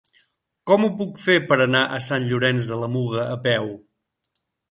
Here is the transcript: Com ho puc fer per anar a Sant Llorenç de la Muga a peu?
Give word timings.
Com 0.69 0.85
ho 0.87 0.87
puc 1.01 1.19
fer 1.25 1.35
per 1.51 1.57
anar 1.65 1.83
a 1.99 2.01
Sant 2.07 2.25
Llorenç 2.31 2.71
de 2.71 2.81
la 2.85 2.91
Muga 2.97 3.29
a 3.37 3.39
peu? 3.47 3.71